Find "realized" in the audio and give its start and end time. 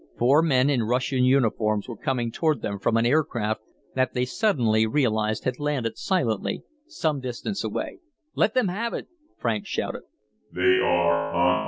4.87-5.43